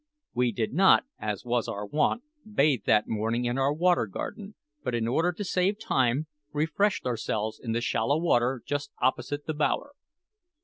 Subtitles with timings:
[0.33, 4.95] We did not, as was our wont, bathe that morning in our Water Garden, but
[4.95, 9.91] in order to save time, refreshed ourselves in the shallow water just opposite the bower.